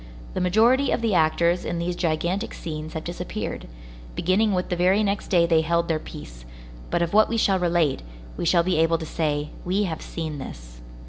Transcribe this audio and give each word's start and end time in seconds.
The 0.33 0.41
majority 0.41 0.89
of 0.89 1.01
the 1.01 1.13
actors 1.13 1.63
in 1.63 1.77
these 1.77 1.95
gigantic 1.95 2.55
scenes 2.55 2.93
have 2.93 3.03
disappeared; 3.03 3.67
beginning 4.15 4.55
with 4.55 4.69
the 4.69 4.75
very 4.75 5.03
next 5.03 5.27
day 5.27 5.45
they 5.45 5.61
held 5.61 5.87
their 5.87 5.99
peace; 5.99 6.43
but 6.89 7.03
of 7.03 7.13
what 7.13 7.29
we 7.29 7.37
shall 7.37 7.59
relate, 7.59 8.01
we 8.35 8.43
shall 8.43 8.63
be 8.63 8.77
able 8.79 8.97
to 8.97 9.05
say: 9.05 9.51
"We 9.63 9.83
have 9.83 10.01
seen 10.01 10.39
this." 10.39 10.81